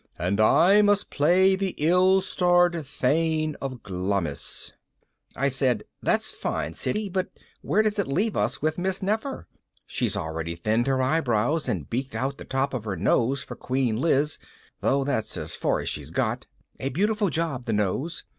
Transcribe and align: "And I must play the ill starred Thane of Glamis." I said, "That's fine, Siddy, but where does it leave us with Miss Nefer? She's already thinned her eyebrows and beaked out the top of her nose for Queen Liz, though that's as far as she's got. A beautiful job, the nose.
"And 0.17 0.39
I 0.41 0.81
must 0.81 1.11
play 1.11 1.55
the 1.55 1.75
ill 1.77 2.21
starred 2.21 2.87
Thane 2.87 3.55
of 3.61 3.83
Glamis." 3.83 4.73
I 5.35 5.47
said, 5.47 5.83
"That's 6.01 6.31
fine, 6.31 6.73
Siddy, 6.73 7.07
but 7.07 7.27
where 7.61 7.83
does 7.83 7.99
it 7.99 8.07
leave 8.07 8.35
us 8.35 8.63
with 8.63 8.79
Miss 8.79 9.03
Nefer? 9.03 9.47
She's 9.85 10.17
already 10.17 10.55
thinned 10.55 10.87
her 10.87 11.03
eyebrows 11.03 11.69
and 11.69 11.87
beaked 11.87 12.15
out 12.15 12.39
the 12.39 12.45
top 12.45 12.73
of 12.73 12.85
her 12.85 12.97
nose 12.97 13.43
for 13.43 13.55
Queen 13.55 13.95
Liz, 13.95 14.39
though 14.79 15.03
that's 15.03 15.37
as 15.37 15.55
far 15.55 15.81
as 15.81 15.87
she's 15.89 16.09
got. 16.09 16.47
A 16.79 16.89
beautiful 16.89 17.29
job, 17.29 17.65
the 17.65 17.73
nose. 17.73 18.23